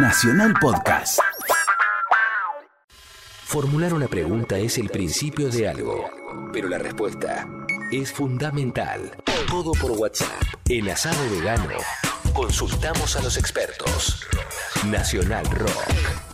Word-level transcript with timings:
Nacional 0.00 0.54
Podcast. 0.60 1.18
Formular 3.44 3.92
una 3.92 4.06
pregunta 4.06 4.56
es 4.56 4.78
el 4.78 4.90
principio 4.90 5.48
de 5.48 5.68
algo, 5.68 6.08
pero 6.52 6.68
la 6.68 6.78
respuesta 6.78 7.48
es 7.90 8.12
fundamental. 8.12 9.10
Todo 9.48 9.72
por 9.72 9.90
WhatsApp. 9.92 10.40
En 10.68 10.88
Asado 10.88 11.28
Vegano, 11.32 11.74
consultamos 12.32 13.16
a 13.16 13.22
los 13.22 13.36
expertos. 13.36 14.24
Nacional 14.86 15.44
Rock. 15.46 16.28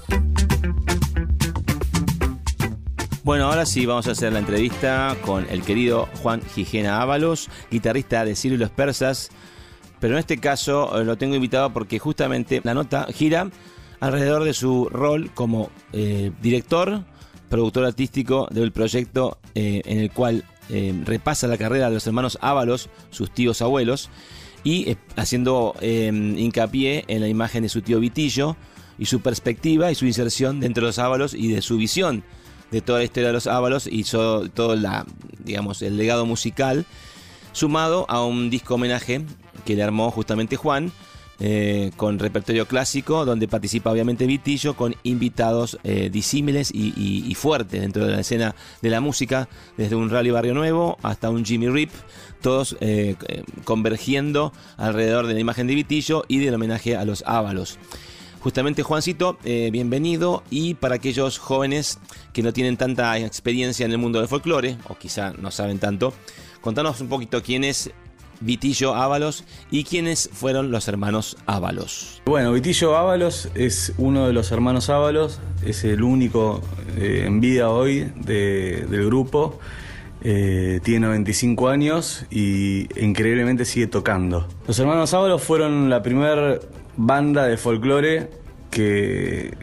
Bueno, 3.22 3.46
ahora 3.46 3.64
sí 3.64 3.86
vamos 3.86 4.06
a 4.06 4.10
hacer 4.10 4.34
la 4.34 4.40
entrevista 4.40 5.16
con 5.24 5.48
el 5.48 5.62
querido 5.62 6.10
Juan 6.22 6.42
Gijena 6.54 7.00
Ábalos, 7.00 7.48
guitarrista 7.70 8.26
de 8.26 8.36
Ciro 8.36 8.56
y 8.56 8.58
los 8.58 8.68
Persas. 8.68 9.30
Pero 10.04 10.16
en 10.16 10.20
este 10.20 10.36
caso 10.36 11.00
eh, 11.00 11.04
lo 11.06 11.16
tengo 11.16 11.34
invitado 11.34 11.72
porque 11.72 11.98
justamente 11.98 12.60
la 12.62 12.74
nota 12.74 13.06
gira 13.10 13.48
alrededor 14.00 14.44
de 14.44 14.52
su 14.52 14.90
rol 14.90 15.30
como 15.32 15.70
eh, 15.94 16.30
director, 16.42 17.04
productor 17.48 17.86
artístico 17.86 18.46
del 18.50 18.70
proyecto 18.70 19.38
eh, 19.54 19.80
en 19.86 20.00
el 20.00 20.10
cual 20.10 20.44
repasa 21.06 21.46
la 21.46 21.56
carrera 21.56 21.88
de 21.88 21.94
los 21.94 22.06
hermanos 22.06 22.36
Ábalos, 22.42 22.90
sus 23.08 23.30
tíos 23.30 23.62
abuelos, 23.62 24.10
y 24.62 24.94
haciendo 25.16 25.74
hincapié 25.80 27.04
en 27.08 27.22
la 27.22 27.28
imagen 27.28 27.62
de 27.62 27.70
su 27.70 27.80
tío 27.80 27.98
Vitillo 27.98 28.58
y 28.98 29.06
su 29.06 29.20
perspectiva 29.20 29.90
y 29.90 29.94
su 29.94 30.04
inserción 30.04 30.60
dentro 30.60 30.82
de 30.82 30.88
los 30.88 30.98
Ábalos 30.98 31.32
y 31.32 31.48
de 31.48 31.62
su 31.62 31.78
visión 31.78 32.24
de 32.70 32.82
toda 32.82 32.98
la 32.98 33.04
historia 33.06 33.28
de 33.28 33.32
los 33.32 33.46
Ábalos 33.46 33.86
y 33.90 34.04
todo 34.04 34.74
el 34.74 35.96
legado 35.96 36.26
musical, 36.26 36.84
sumado 37.52 38.04
a 38.10 38.22
un 38.22 38.50
disco 38.50 38.74
homenaje 38.74 39.24
que 39.64 39.76
le 39.76 39.82
armó 39.82 40.10
justamente 40.10 40.56
Juan, 40.56 40.92
eh, 41.40 41.90
con 41.96 42.20
repertorio 42.20 42.68
clásico, 42.68 43.24
donde 43.24 43.48
participa 43.48 43.90
obviamente 43.90 44.24
Vitillo, 44.24 44.74
con 44.74 44.94
invitados 45.02 45.78
eh, 45.82 46.08
disímiles 46.08 46.70
y, 46.72 47.34
fuertes 47.34 47.80
dentro 47.80 48.06
de 48.06 48.12
la 48.12 48.20
escena 48.20 48.54
de 48.80 48.90
la 48.90 49.00
música, 49.00 49.48
desde 49.76 49.96
un 49.96 50.10
Rally 50.10 50.30
Barrio 50.30 50.54
Nuevo 50.54 50.96
hasta 51.02 51.30
un 51.30 51.44
Jimmy 51.44 51.68
Rip, 51.68 51.90
todos 52.40 52.76
eh, 52.80 53.16
convergiendo 53.64 54.52
alrededor 54.76 55.26
de 55.26 55.34
la 55.34 55.40
imagen 55.40 55.66
de 55.66 55.74
Vitillo 55.74 56.24
y 56.28 56.38
del 56.38 56.54
homenaje 56.54 56.96
a 56.96 57.04
los 57.04 57.24
Ábalos. 57.26 57.78
Justamente 58.38 58.82
Juancito, 58.82 59.38
bienvenido 59.42 60.44
y 60.50 60.74
para 60.74 60.96
aquellos 60.96 61.38
jóvenes 61.38 61.98
que 62.34 62.42
no 62.42 62.52
tienen 62.52 62.76
tanta 62.76 63.18
experiencia 63.18 63.86
en 63.86 63.92
el 63.92 63.98
mundo 63.98 64.18
del 64.18 64.28
folclore, 64.28 64.76
o 64.88 64.96
quizá 64.96 65.32
no 65.32 65.50
saben 65.50 65.78
tanto, 65.78 66.12
contanos 66.60 67.00
un 67.00 67.08
poquito 67.08 67.42
quién 67.42 67.64
es 67.64 67.90
Vitillo 68.40 68.94
Ábalos 68.94 69.44
y 69.70 69.84
quiénes 69.84 70.30
fueron 70.32 70.70
los 70.70 70.88
hermanos 70.88 71.36
Ábalos. 71.46 72.22
Bueno, 72.26 72.52
Vitillo 72.52 72.96
Ábalos 72.96 73.48
es 73.54 73.92
uno 73.98 74.26
de 74.26 74.32
los 74.32 74.52
hermanos 74.52 74.90
Ábalos, 74.90 75.40
es 75.64 75.84
el 75.84 76.02
único 76.02 76.62
eh, 76.96 77.24
en 77.26 77.40
vida 77.40 77.70
hoy 77.70 78.10
del 78.16 79.06
grupo. 79.06 79.58
Eh, 80.26 80.80
tiene 80.82 81.06
95 81.06 81.68
años 81.68 82.24
y 82.30 82.88
increíblemente 82.98 83.66
sigue 83.66 83.86
tocando. 83.86 84.48
Los 84.66 84.78
hermanos 84.78 85.12
Ábalos 85.12 85.42
fueron 85.42 85.90
la 85.90 86.02
primera 86.02 86.58
banda 86.96 87.46
de 87.46 87.58
folclore 87.58 88.30
que, 88.70 89.54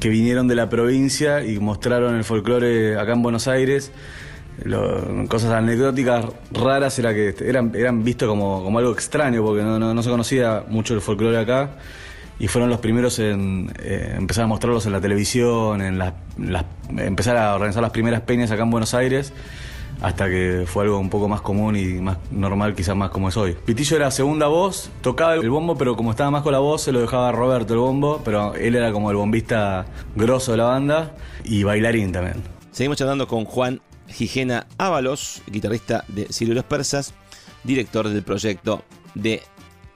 que 0.00 0.08
vinieron 0.08 0.48
de 0.48 0.54
la 0.54 0.70
provincia 0.70 1.44
y 1.44 1.58
mostraron 1.58 2.16
el 2.16 2.24
folclore 2.24 2.98
acá 2.98 3.12
en 3.12 3.22
Buenos 3.22 3.48
Aires. 3.48 3.92
Cosas 5.28 5.52
anecdóticas 5.52 6.26
raras 6.52 6.98
era 6.98 7.12
que 7.14 7.34
eran, 7.44 7.72
eran 7.74 8.04
vistos 8.04 8.28
como, 8.28 8.62
como 8.62 8.78
algo 8.78 8.92
extraño 8.92 9.42
porque 9.42 9.62
no, 9.62 9.78
no, 9.78 10.02
se 10.02 10.10
conocía 10.10 10.64
mucho 10.68 10.94
el 10.94 11.00
folclore 11.00 11.38
acá 11.38 11.70
y 12.38 12.48
fueron 12.48 12.70
los 12.70 12.80
primeros 12.80 13.18
en 13.18 13.72
eh, 13.82 14.14
empezar 14.16 14.44
a 14.44 14.46
mostrarlos 14.46 14.86
en 14.86 14.92
la 14.92 15.00
televisión, 15.00 15.80
en 15.80 15.98
las, 15.98 16.14
empezar 16.96 17.36
a 17.36 17.54
organizar 17.54 17.82
las 17.82 17.92
primeras 17.92 18.22
peñas 18.22 18.50
acá 18.50 18.62
en 18.62 18.70
Buenos 18.70 18.94
Aires 18.94 19.32
hasta 20.00 20.28
que 20.28 20.64
fue 20.66 20.84
algo 20.84 20.98
un 20.98 21.08
poco 21.08 21.28
más 21.28 21.40
común 21.40 21.76
y 21.76 22.00
más 22.00 22.18
normal, 22.32 22.74
quizás 22.74 22.96
más 22.96 23.10
como 23.10 23.28
es 23.28 23.36
hoy. 23.36 23.56
Pitillo 23.64 23.96
era 23.96 24.10
segunda 24.10 24.48
voz, 24.48 24.90
tocaba 25.00 25.34
el 25.34 25.48
bombo, 25.48 25.76
pero 25.76 25.96
como 25.96 26.10
estaba 26.10 26.30
más 26.30 26.42
con 26.42 26.52
la 26.52 26.58
voz, 26.58 26.82
se 26.82 26.92
lo 26.92 27.00
dejaba 27.00 27.30
Roberto 27.30 27.74
el 27.74 27.80
bombo, 27.80 28.20
pero 28.24 28.54
él 28.54 28.74
era 28.74 28.92
como 28.92 29.10
el 29.10 29.16
bombista 29.16 29.86
grosso 30.16 30.52
de 30.52 30.58
la 30.58 30.64
banda 30.64 31.12
y 31.44 31.62
bailarín 31.62 32.10
también. 32.10 32.42
Seguimos 32.72 32.98
charlando 32.98 33.28
con 33.28 33.44
Juan 33.44 33.80
Gijena 34.12 34.66
Ábalos, 34.78 35.42
guitarrista 35.46 36.04
de 36.08 36.32
Sirio 36.32 36.54
los 36.54 36.64
Persas, 36.64 37.14
director 37.64 38.08
del 38.08 38.22
proyecto 38.22 38.84
de 39.14 39.42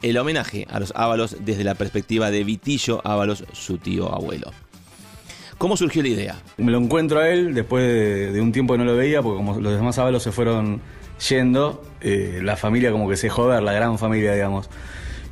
el 0.02 0.18
homenaje 0.18 0.66
a 0.70 0.80
los 0.80 0.92
Ábalos 0.96 1.36
desde 1.40 1.64
la 1.64 1.74
perspectiva 1.74 2.30
de 2.30 2.44
Vitillo 2.44 3.00
Ábalos, 3.04 3.44
su 3.52 3.78
tío 3.78 4.12
abuelo. 4.14 4.52
¿Cómo 5.58 5.76
surgió 5.76 6.02
la 6.02 6.08
idea? 6.08 6.36
Me 6.58 6.70
lo 6.70 6.78
encuentro 6.78 7.18
a 7.18 7.30
él 7.30 7.54
después 7.54 7.82
de, 8.32 8.40
un 8.40 8.52
tiempo 8.52 8.74
que 8.74 8.78
no 8.78 8.84
lo 8.84 8.94
veía, 8.94 9.22
porque 9.22 9.38
como 9.38 9.58
los 9.58 9.72
demás 9.72 9.98
ábalos 9.98 10.22
se 10.22 10.30
fueron 10.30 10.82
yendo, 11.28 11.82
eh, 12.02 12.40
la 12.42 12.56
familia 12.56 12.92
como 12.92 13.08
que 13.08 13.16
se 13.16 13.30
joder, 13.30 13.62
la 13.62 13.72
gran 13.72 13.98
familia, 13.98 14.34
digamos. 14.34 14.68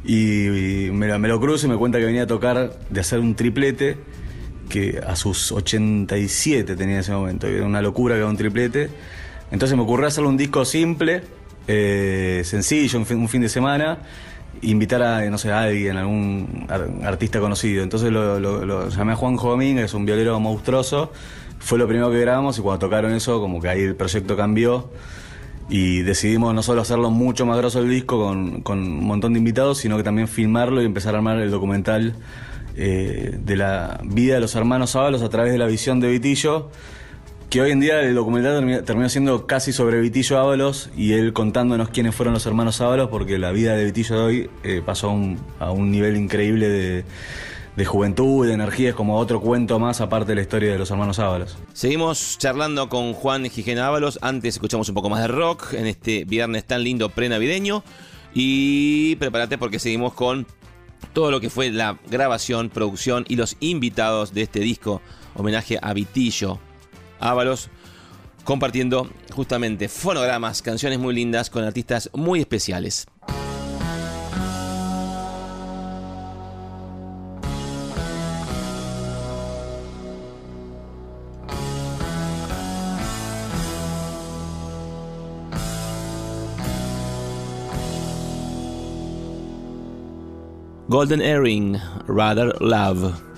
Y, 0.03 0.91
me, 0.93 1.09
lo 1.28 1.41
cruzo 1.41 1.67
y 1.67 1.71
me 1.71 1.77
cuenta 1.77 1.99
que 1.99 2.06
venía 2.06 2.23
a 2.23 2.27
tocar 2.27 2.78
de 2.89 3.00
hacer 3.00 3.21
un 3.21 3.34
triplete, 3.34 3.99
que 4.69 5.00
a 5.06 5.16
sus 5.16 5.52
87 5.52 6.76
tenía 6.76 6.94
en 6.94 7.00
ese 7.00 7.12
momento, 7.12 7.47
era 7.47 7.64
una 7.64 7.82
locura 7.82 8.14
que 8.14 8.20
era 8.20 8.28
un 8.28 8.36
triplete. 8.36 8.91
Entonces 9.50 9.76
me 9.76 9.82
ocurrió 9.82 10.06
hacerle 10.06 10.28
un 10.30 10.36
disco 10.36 10.64
simple, 10.64 11.22
eh, 11.69 12.42
sencillo, 12.44 12.98
un 12.98 13.28
fin 13.28 13.41
de 13.42 13.48
semana 13.48 13.98
invitar 14.62 15.02
a, 15.02 15.30
no 15.30 15.38
sé, 15.38 15.52
a 15.52 15.62
alguien, 15.62 15.97
algún 15.97 16.66
artista 17.04 17.41
conocido. 17.41 17.82
Entonces 17.82 18.10
lo, 18.10 18.88
llamé 18.88 19.12
a 19.12 19.16
Juan 19.16 19.36
Domínguez, 19.36 19.86
es 19.86 19.94
un 19.94 20.04
violero 20.04 20.38
monstruoso. 20.41 21.12
Fue 21.58 21.78
lo 21.78 21.86
primero 21.86 22.10
que 22.10 22.20
grabamos 22.20 22.58
y 22.58 22.62
cuando 22.62 22.86
tocaron 22.86 23.12
eso, 23.12 23.41
como 23.41 23.60
que 23.60 23.69
ahí 23.69 23.81
el 23.81 23.96
proyecto 23.96 24.36
cambió 24.36 24.91
y 25.70 26.02
decidimos 26.02 26.54
no 26.54 26.62
solo 26.62 26.82
hacerlo 26.82 27.10
mucho 27.10 27.46
más 27.46 27.56
grosso 27.56 27.78
el 27.78 27.88
disco 27.88 28.19
con, 28.19 28.60
con 28.60 28.78
un 28.81 29.04
montón 29.04 29.32
de 29.32 29.38
invitados, 29.38 29.78
sino 29.78 29.96
que 29.96 30.02
también 30.02 30.28
filmarlo 30.28 30.82
y 30.82 30.84
empezar 30.84 31.14
a 31.14 31.19
armar 31.19 31.38
el 31.38 31.50
documental 31.50 32.14
eh, 32.77 33.39
de 33.39 33.57
la 33.57 34.01
vida 34.05 34.35
de 34.35 34.41
los 34.41 34.55
hermanos 34.55 34.97
Ábalos 34.97 35.23
a 35.23 35.29
través 35.29 35.53
de 35.53 35.59
la 35.59 35.67
visión 35.67 36.01
de 36.01 36.09
Vitillo 36.09 36.71
que 37.55 37.61
hoy 37.61 37.71
en 37.71 37.79
día 37.79 38.01
el 38.01 38.17
documental 38.17 38.83
terminó, 38.85 39.09
siendo 39.09 39.47
casi 39.47 39.73
sobre 39.73 40.01
Vitillo 40.01 40.41
Ábalos 40.41 40.91
y 40.97 41.12
él 41.12 41.33
contándonos 41.33 41.89
quiénes 41.91 42.12
fueron 42.12 42.35
los 42.35 42.45
hermanos 42.47 42.81
Ábalos, 42.81 43.11
porque 43.11 43.39
la 43.39 43.53
vida 43.53 43.77
de 43.77 43.85
Vitillo 43.85 44.17
de 44.17 44.23
hoy 44.25 44.51
eh, 44.65 44.83
pasó 44.85 45.17
a 45.61 45.71
un, 45.71 45.91
nivel 45.93 46.17
increíble 46.17 46.69
de, 47.77 47.85
juventud 47.85 48.45
y 48.45 48.49
de 48.49 48.55
energía, 48.55 48.89
es 48.89 48.97
como 48.97 49.19
otro 49.19 49.41
cuento 49.41 49.79
más 49.79 50.01
aparte 50.01 50.33
de 50.33 50.35
la 50.35 50.41
historia 50.41 50.73
de 50.73 50.79
los 50.79 50.91
hermanos 50.91 51.21
Ábalos. 51.21 51.56
Seguimos 51.75 52.39
charlando 52.39 52.89
con 52.89 53.12
Juan 53.12 53.49
Gijena 53.49 53.87
Ábalos, 53.87 54.19
antes 54.21 54.56
escuchamos 54.56 54.89
un 54.89 54.97
poco 54.97 55.09
más 55.09 55.21
de 55.21 55.29
rock 55.29 55.75
en 55.75 55.87
este 55.87 56.25
viernes 56.25 56.65
tan 56.65 56.83
lindo 56.83 57.09
pre-navideño 57.09 57.85
y 58.35 59.15
prepárate 59.15 59.59
porque 59.59 59.79
seguimos 59.79 60.12
con 60.15 60.45
todo 61.12 61.31
lo 61.31 61.41
que 61.41 61.50
fue 61.50 61.70
la 61.70 61.98
grabación, 62.09 62.70
producción 62.70 63.25
y 63.28 63.37
los 63.37 63.56
invitados 63.60 64.34
de 64.34 64.42
este 64.42 64.60
disco, 64.60 65.00
homenaje 65.34 65.78
a 65.81 65.92
Vitillo. 65.92 66.59
Ábalos, 67.20 67.70
compartiendo 68.44 69.09
justamente 69.32 69.88
fonogramas, 69.88 70.62
canciones 70.62 70.98
muy 70.98 71.14
lindas 71.14 71.50
con 71.50 71.64
artistas 71.64 72.10
muy 72.12 72.41
especiales. 72.41 73.06
Golden 90.94 91.21
Earring, 91.21 91.81
Rather 92.06 92.52
Love. 92.61 93.33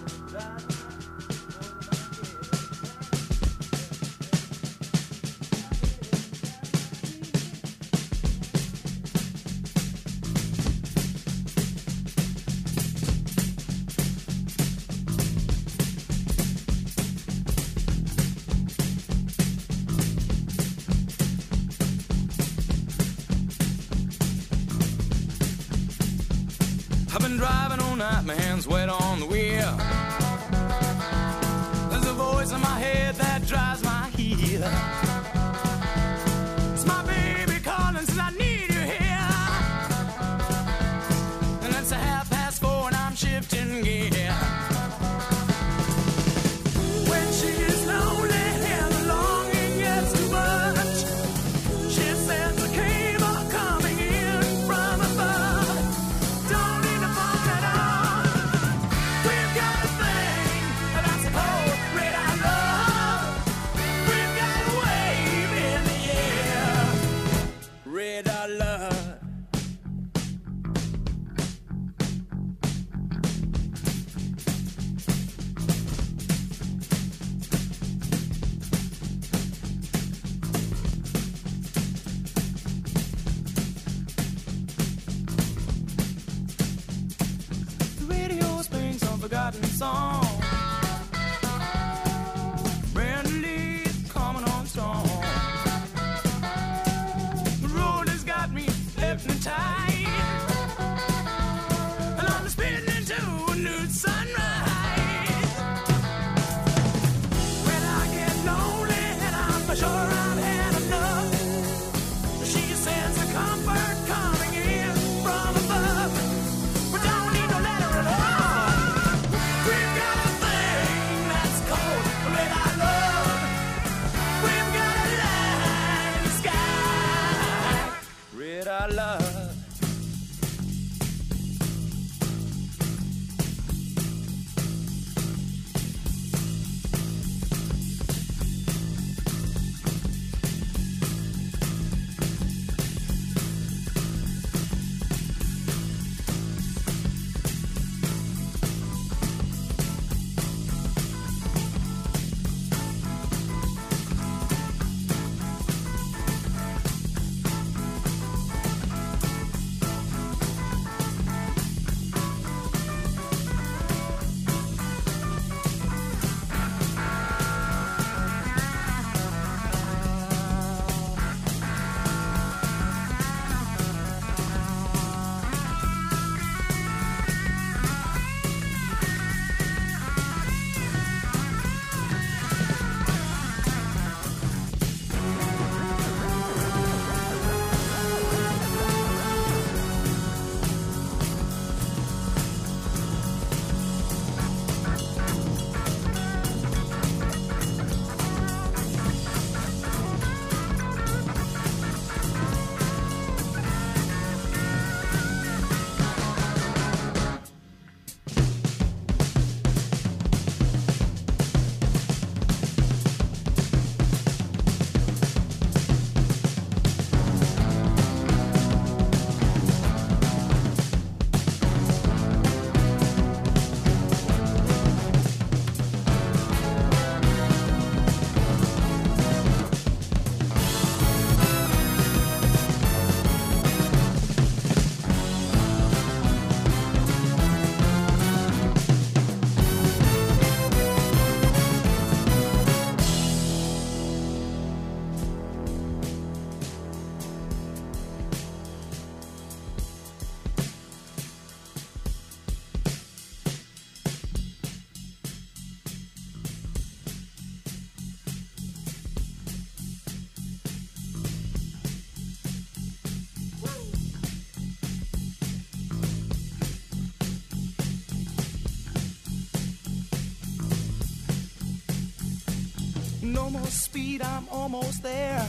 No 273.36 273.50
more 273.50 273.66
speed, 273.66 274.22
I'm 274.22 274.48
almost 274.50 275.02
there. 275.02 275.46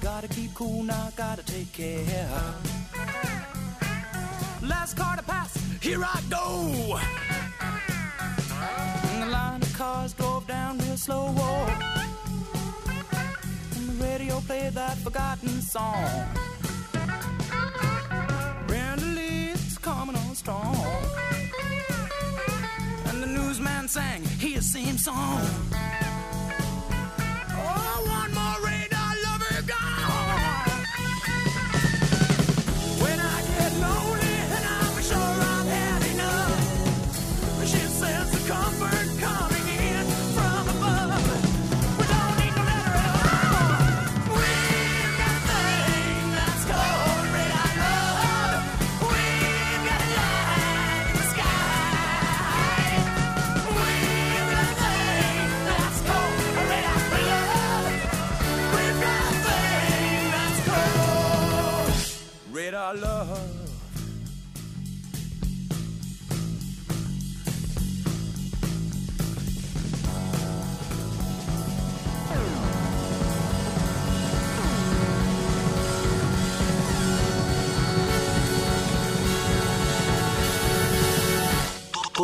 Gotta 0.00 0.26
keep 0.26 0.52
cool 0.52 0.82
now, 0.82 1.10
gotta 1.16 1.44
take 1.44 1.72
care. 1.72 2.42
Last 4.62 4.96
car 4.96 5.14
to 5.16 5.22
pass, 5.22 5.56
here 5.80 6.02
I 6.02 6.20
go. 6.28 6.98
And 9.10 9.22
the 9.22 9.26
line 9.26 9.62
of 9.62 9.72
cars 9.74 10.12
drove 10.12 10.44
down 10.48 10.78
real 10.78 10.96
slow. 10.96 11.28
And 13.76 13.88
the 13.90 14.04
radio 14.04 14.40
played 14.40 14.72
that 14.72 14.98
forgotten 14.98 15.62
song. 15.62 16.57
Same 24.68 24.98
song. 24.98 25.40
Oh, 27.56 28.04
one 28.06 28.37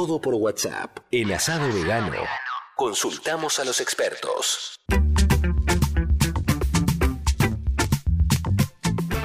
Todo 0.07 0.21
por 0.21 0.35
WhatsApp. 0.35 0.99
En 1.11 1.33
Asado 1.33 1.73
Vegano. 1.73 2.13
Consultamos 2.77 3.59
a 3.59 3.65
los 3.65 3.81
expertos. 3.81 4.79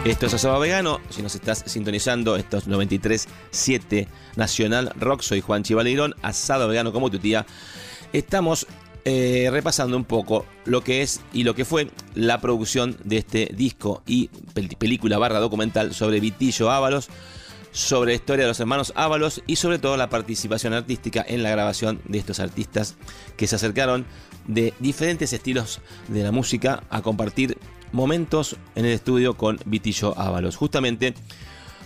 Esto 0.05 0.25
es 0.27 0.33
Asado 0.33 0.57
Vegano. 0.61 1.01
Si 1.09 1.21
nos 1.21 1.35
estás 1.35 1.63
sintonizando, 1.67 2.37
esto 2.37 2.55
es 2.59 2.69
93.7 2.69 4.07
Nacional 4.37 4.93
Rock. 4.97 5.21
Soy 5.21 5.41
Juan 5.41 5.63
Chivaleirón, 5.63 6.15
Asado 6.21 6.69
Vegano 6.69 6.93
como 6.93 7.11
tu 7.11 7.19
tía. 7.19 7.45
Estamos 8.13 8.65
eh, 9.03 9.49
repasando 9.51 9.97
un 9.97 10.05
poco 10.05 10.45
lo 10.63 10.81
que 10.81 11.01
es 11.01 11.19
y 11.33 11.43
lo 11.43 11.55
que 11.55 11.65
fue 11.65 11.89
la 12.15 12.39
producción 12.39 12.95
de 13.03 13.17
este 13.17 13.49
disco 13.53 14.01
y 14.07 14.29
pel- 14.55 14.77
película 14.77 15.17
barra 15.17 15.39
documental 15.41 15.93
sobre 15.93 16.21
Vitillo 16.21 16.71
Ábalos. 16.71 17.09
Sobre 17.71 18.11
la 18.11 18.15
historia 18.15 18.45
de 18.45 18.49
los 18.49 18.59
hermanos 18.59 18.93
Ábalos 18.95 19.41
y 19.47 19.55
sobre 19.55 19.79
todo 19.79 19.97
la 19.97 20.09
participación 20.09 20.73
artística 20.73 21.25
en 21.27 21.43
la 21.43 21.51
grabación 21.51 22.01
de 22.05 22.17
estos 22.17 22.39
artistas 22.39 22.95
que 23.37 23.47
se 23.47 23.55
acercaron 23.55 24.05
de 24.47 24.73
diferentes 24.79 25.33
estilos 25.33 25.81
de 26.07 26.23
la 26.23 26.31
música 26.31 26.83
a 26.89 27.01
compartir 27.01 27.57
momentos 27.91 28.55
en 28.75 28.85
el 28.85 28.91
estudio 28.91 29.35
con 29.35 29.59
Vitillo 29.65 30.17
Ábalos. 30.17 30.55
Justamente 30.55 31.13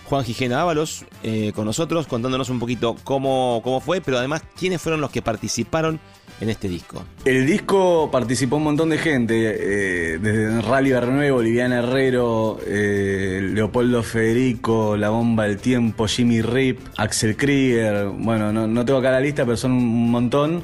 Juan 0.06 0.24
Gijena 0.24 0.62
Ábalos 0.62 1.06
eh, 1.24 1.52
con 1.56 1.66
nosotros 1.66 2.08
contándonos 2.08 2.50
un 2.50 2.60
poquito 2.60 2.96
cómo, 3.04 3.62
cómo 3.64 3.80
fue, 3.80 4.02
pero 4.02 4.18
además 4.18 4.44
quiénes 4.58 4.82
fueron 4.82 5.02
los 5.02 5.12
que 5.12 5.22
participaron 5.22 6.00
en 6.42 6.50
este 6.50 6.68
disco. 6.68 7.04
El 7.26 7.46
disco 7.46 8.10
participó 8.12 8.58
un 8.58 8.64
montón 8.64 8.90
de 8.90 8.98
gente, 8.98 9.36
eh, 9.36 10.18
desde 10.20 10.62
Rally 10.62 10.92
Bernuevo, 10.92 11.40
Viviana 11.40 11.80
Herrero, 11.80 12.60
eh, 12.66 13.40
Leopoldo 13.54 14.04
Federico, 14.04 14.98
La 14.98 15.10
Bomba 15.10 15.46
del 15.46 15.58
Tiempo, 15.58 16.08
Jimmy 16.08 16.42
Rip, 16.42 16.80
Axel 16.98 17.38
Krieger, 17.38 18.08
bueno, 18.08 18.52
no, 18.52 18.68
no 18.68 18.86
tengo 18.86 19.00
acá 19.00 19.12
la 19.12 19.20
lista, 19.20 19.46
pero 19.46 19.58
son 19.58 19.72
un 19.72 20.12
montón. 20.12 20.64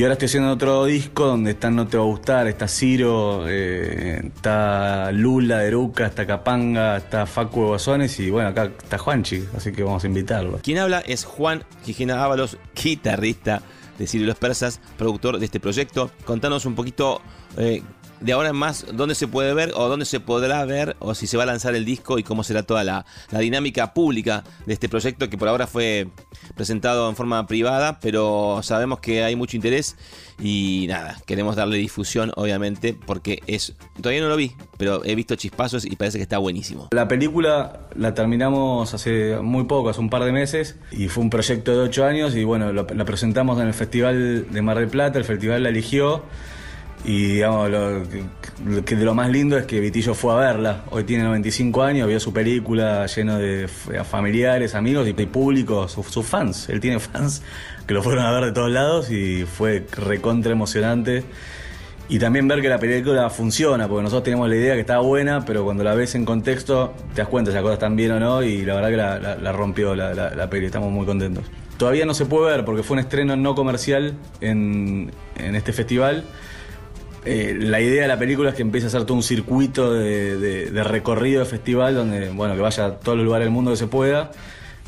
Y 0.00 0.02
ahora 0.02 0.14
estoy 0.14 0.26
haciendo 0.28 0.50
otro 0.50 0.86
disco 0.86 1.26
donde 1.26 1.50
está 1.50 1.70
No 1.70 1.86
Te 1.86 1.98
Va 1.98 2.04
a 2.04 2.06
Gustar, 2.06 2.46
está 2.46 2.66
Ciro, 2.68 3.44
eh, 3.46 4.22
está 4.34 5.12
Lula 5.12 5.58
de 5.58 5.68
Eruca, 5.68 6.06
está 6.06 6.26
Capanga, 6.26 6.96
está 6.96 7.26
Facu 7.26 7.60
de 7.60 7.66
Bozones 7.66 8.18
y 8.18 8.30
bueno, 8.30 8.48
acá 8.48 8.72
está 8.82 8.96
Juanchi, 8.96 9.44
así 9.54 9.72
que 9.72 9.82
vamos 9.82 10.02
a 10.02 10.06
invitarlo. 10.06 10.58
Quien 10.62 10.78
habla 10.78 11.00
es 11.00 11.26
Juan 11.26 11.64
Gijena 11.84 12.24
Ábalos, 12.24 12.56
guitarrista 12.74 13.60
de 13.98 14.06
Sirio 14.06 14.24
y 14.24 14.28
los 14.28 14.38
Persas, 14.38 14.80
productor 14.96 15.38
de 15.38 15.44
este 15.44 15.60
proyecto. 15.60 16.10
Contanos 16.24 16.64
un 16.64 16.74
poquito 16.74 17.20
eh, 17.58 17.82
de 18.20 18.32
ahora 18.32 18.50
en 18.50 18.56
más 18.56 18.86
dónde 18.92 19.14
se 19.14 19.26
puede 19.28 19.54
ver 19.54 19.72
o 19.74 19.88
dónde 19.88 20.04
se 20.04 20.20
podrá 20.20 20.64
ver 20.64 20.96
o 20.98 21.14
si 21.14 21.26
se 21.26 21.36
va 21.36 21.44
a 21.44 21.46
lanzar 21.46 21.74
el 21.74 21.84
disco 21.84 22.18
y 22.18 22.22
cómo 22.22 22.44
será 22.44 22.62
toda 22.62 22.84
la, 22.84 23.06
la 23.30 23.38
dinámica 23.40 23.94
pública 23.94 24.44
de 24.66 24.74
este 24.74 24.88
proyecto 24.88 25.28
que 25.28 25.38
por 25.38 25.48
ahora 25.48 25.66
fue 25.66 26.08
presentado 26.54 27.08
en 27.08 27.16
forma 27.16 27.46
privada, 27.46 27.98
pero 28.00 28.60
sabemos 28.62 29.00
que 29.00 29.24
hay 29.24 29.36
mucho 29.36 29.56
interés 29.56 29.96
y 30.38 30.86
nada, 30.88 31.18
queremos 31.26 31.56
darle 31.56 31.76
difusión 31.76 32.32
obviamente 32.36 32.96
porque 33.06 33.42
es, 33.46 33.74
todavía 34.00 34.22
no 34.22 34.28
lo 34.28 34.36
vi, 34.36 34.52
pero 34.78 35.04
he 35.04 35.14
visto 35.14 35.34
chispazos 35.34 35.84
y 35.84 35.96
parece 35.96 36.18
que 36.18 36.22
está 36.22 36.38
buenísimo. 36.38 36.88
La 36.92 37.08
película 37.08 37.88
la 37.94 38.14
terminamos 38.14 38.94
hace 38.94 39.36
muy 39.42 39.64
poco, 39.64 39.90
hace 39.90 40.00
un 40.00 40.10
par 40.10 40.24
de 40.24 40.32
meses, 40.32 40.76
y 40.90 41.08
fue 41.08 41.22
un 41.22 41.30
proyecto 41.30 41.72
de 41.72 41.78
ocho 41.78 42.04
años, 42.04 42.34
y 42.34 42.44
bueno, 42.44 42.72
la 42.72 43.04
presentamos 43.04 43.60
en 43.60 43.68
el 43.68 43.74
Festival 43.74 44.50
de 44.50 44.62
Mar 44.62 44.78
del 44.78 44.88
Plata, 44.88 45.18
el 45.18 45.24
festival 45.24 45.62
la 45.62 45.68
eligió, 45.68 46.22
y 47.04 47.34
digamos, 47.34 47.70
lo 47.70 48.84
que, 48.84 48.94
lo 48.96 49.14
más 49.14 49.30
lindo 49.30 49.56
es 49.56 49.64
que 49.64 49.80
Vitillo 49.80 50.14
fue 50.14 50.32
a 50.34 50.36
verla. 50.36 50.84
Hoy 50.90 51.04
tiene 51.04 51.24
95 51.24 51.82
años, 51.82 52.06
vio 52.08 52.20
su 52.20 52.32
película 52.32 53.06
lleno 53.06 53.38
de 53.38 53.68
familiares, 54.08 54.74
amigos 54.74 55.08
y, 55.08 55.12
público, 55.12 55.88
sus, 55.88 56.26
fans. 56.26 56.68
Él 56.68 56.80
tiene 56.80 56.98
fans 57.00 57.42
que 57.86 57.94
lo 57.94 58.02
fueron 58.02 58.24
a 58.24 58.32
ver 58.32 58.44
de 58.46 58.52
todos 58.52 58.70
lados 58.70 59.10
y 59.10 59.44
fue 59.44 59.86
recontra 59.92 60.52
emocionante. 60.52 61.24
Y 62.08 62.18
también 62.18 62.48
ver 62.48 62.60
que 62.60 62.68
la 62.68 62.78
película 62.78 63.30
funciona, 63.30 63.86
porque 63.86 64.02
nosotros 64.02 64.24
teníamos 64.24 64.48
la 64.48 64.56
idea 64.56 64.74
que 64.74 64.80
estaba 64.80 65.00
buena, 65.00 65.44
pero 65.44 65.64
cuando 65.64 65.84
la 65.84 65.94
ves 65.94 66.16
en 66.16 66.24
contexto 66.24 66.92
te 67.14 67.22
das 67.22 67.28
cuenta 67.28 67.52
si 67.52 67.54
las 67.54 67.62
cosas 67.62 67.74
están 67.74 67.94
bien 67.94 68.10
o 68.10 68.18
no, 68.20 68.42
y 68.42 68.64
la 68.64 68.74
verdad 68.74 68.90
que 68.90 69.42
la 69.42 69.52
rompió 69.52 69.94
la, 69.94 70.12
la- 70.12 70.34
la 70.34 70.50
peli, 70.50 70.66
estamos 70.66 70.90
muy 70.90 71.06
contentos. 71.06 71.44
Todavía 71.76 72.04
no 72.04 72.12
se 72.12 72.26
puede 72.26 72.50
ver 72.56 72.64
porque 72.64 72.82
fue 72.82 72.94
un 72.94 72.98
estreno 72.98 73.36
no 73.36 73.54
comercial 73.54 74.14
en, 74.40 75.12
en 75.36 75.54
este 75.54 75.72
festival. 75.72 76.24
Eh, 77.24 77.56
la 77.60 77.80
idea 77.80 78.02
de 78.02 78.08
la 78.08 78.18
película 78.18 78.50
es 78.50 78.56
que 78.56 78.62
empiece 78.62 78.86
a 78.86 78.88
hacer 78.88 79.04
todo 79.04 79.14
un 79.16 79.22
circuito 79.22 79.92
de, 79.92 80.82
recorrido 80.84 81.40
de 81.40 81.46
festival 81.46 81.94
donde, 81.94 82.30
bueno, 82.30 82.54
que 82.54 82.62
vaya 82.62 82.86
a 82.86 82.94
todos 82.98 83.18
los 83.18 83.24
lugares 83.24 83.46
del 83.46 83.52
mundo 83.52 83.70
que 83.70 83.76
se 83.76 83.86
pueda. 83.86 84.30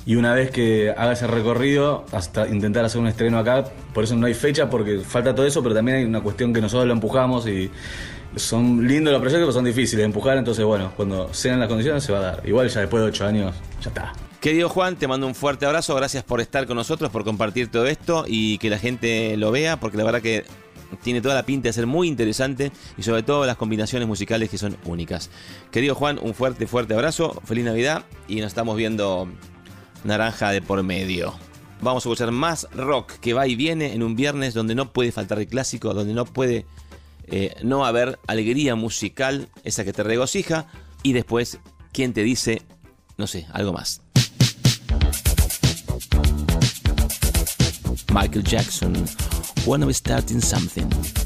Y 0.05 0.17
una 0.17 0.35
vez 0.35 0.51
que 0.51 0.91
haga 0.91 1.13
ese 1.13 1.29
recorrido, 1.29 2.05
hasta 2.11 2.49
intentar 2.49 2.85
hacer 2.85 3.01
un 3.01 3.07
estreno 3.07 3.39
acá, 3.39 3.65
por 3.95 4.03
eso 4.03 4.17
no 4.17 4.27
hay 4.27 4.35
fecha, 4.35 4.69
porque 4.69 4.99
falta 4.99 5.35
todo 5.35 5.47
eso, 5.47 5.63
pero 5.63 5.75
también 5.75 5.99
hay 5.99 6.05
una 6.05 6.21
cuestión 6.21 6.53
que 6.53 6.61
nosotros 6.61 6.89
lo 6.89 6.93
empujamos 6.93 7.47
y 7.47 7.71
son 8.35 8.87
lindos 8.89 9.13
los 9.13 9.21
proyectos, 9.21 9.47
pero 9.47 9.53
son 9.53 9.65
difíciles 9.65 9.99
de 9.99 10.05
empujar, 10.05 10.39
entonces 10.39 10.65
bueno, 10.65 10.93
cuando 10.97 11.33
sean 11.33 11.61
las 11.61 11.69
condiciones 11.69 12.03
se 12.03 12.13
va 12.13 12.19
a 12.19 12.23
dar. 12.23 12.43
Igual 12.45 12.69
ya 12.69 12.81
después 12.81 13.01
de 13.03 13.09
ocho 13.11 13.27
años, 13.27 13.55
ya 13.81 13.91
está. 13.91 14.13
Querido 14.41 14.69
Juan, 14.69 14.97
te 14.97 15.07
mando 15.07 15.29
un 15.29 15.37
fuerte 15.37 15.67
abrazo, 15.67 15.95
gracias 15.95 16.25
por 16.25 16.41
estar 16.41 16.67
con 16.67 16.77
nosotros, 16.77 17.13
por 17.13 17.23
compartir 17.23 17.71
todo 17.71 17.87
esto 17.87 18.25
y 18.27 18.59
que 18.59 18.71
la 18.71 18.79
gente 18.79 19.37
lo 19.37 19.53
vea, 19.53 19.79
porque 19.79 19.99
la 19.99 20.03
verdad 20.03 20.21
que 20.21 20.45
tiene 21.03 21.21
toda 21.21 21.35
la 21.35 21.45
pinta 21.45 21.69
de 21.69 21.73
ser 21.73 21.87
muy 21.87 22.09
interesante 22.09 22.73
y 22.97 23.03
sobre 23.03 23.23
todo 23.23 23.47
las 23.47 23.57
combinaciones 23.57 24.09
musicales 24.09 24.51
que 24.51 24.59
son 24.59 24.77
únicas. 24.85 25.31
Querido 25.71 25.95
Juan, 25.95 26.19
un 26.21 26.35
fuerte, 26.35 26.67
fuerte 26.67 26.95
abrazo, 26.95 27.41
feliz 27.45 27.65
Navidad 27.65 28.05
y 28.29 28.37
nos 28.37 28.49
estamos 28.49 28.77
viendo 28.77 29.29
naranja 30.05 30.51
de 30.51 30.63
por 30.63 30.83
medio. 30.83 31.35
Vamos 31.81 32.05
a 32.05 32.09
escuchar 32.09 32.31
más 32.31 32.69
rock 32.73 33.13
que 33.15 33.35
va 33.35 33.47
y 33.47 33.57
viene 33.57 33.93
en 33.93 34.03
un 34.03 34.15
viernes 34.15 34.55
donde 34.55 34.75
no 34.75 34.93
puede 34.93 35.11
faltar 35.11 35.39
el 35.39 35.49
clásico, 35.49 35.95
donde 35.95 36.15
no 36.15 36.25
puede 36.25 36.65
eh, 37.27 37.55
no 37.63 37.85
haber 37.85 38.19
alegría 38.27 38.75
musical, 38.77 39.49
esa 39.65 39.85
que 39.85 39.93
te 39.93 40.03
regocija, 40.03 40.67
y 41.03 41.13
después, 41.13 41.59
¿quién 41.93 42.13
te 42.13 42.23
dice, 42.23 42.63
no 43.17 43.27
sé, 43.27 43.47
algo 43.53 43.73
más? 43.73 44.03
Michael 48.13 48.45
Jackson, 48.45 48.93
When 49.65 49.81
I'm 49.85 49.93
Starting 49.93 50.41
Something. 50.41 51.22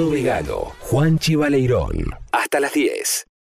Asado 0.00 0.12
Vegano, 0.12 0.72
Juan 0.78 1.18
Chivaleirón. 1.18 2.14
Hasta 2.32 2.58
las 2.58 2.72
10. 2.72 2.99